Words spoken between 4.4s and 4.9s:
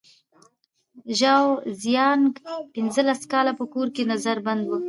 بند و.